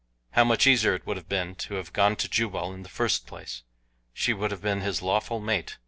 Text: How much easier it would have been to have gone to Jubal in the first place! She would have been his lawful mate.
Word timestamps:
How 0.31 0.43
much 0.43 0.65
easier 0.65 0.95
it 0.95 1.05
would 1.05 1.17
have 1.17 1.29
been 1.29 1.53
to 1.57 1.75
have 1.75 1.93
gone 1.93 2.15
to 2.15 2.27
Jubal 2.27 2.73
in 2.73 2.81
the 2.81 2.89
first 2.89 3.27
place! 3.27 3.61
She 4.15 4.33
would 4.33 4.49
have 4.49 4.61
been 4.63 4.81
his 4.81 5.03
lawful 5.03 5.39
mate. 5.39 5.77